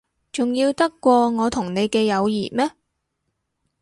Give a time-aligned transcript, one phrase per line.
[0.33, 2.71] 重要得過我同你嘅友誼咩？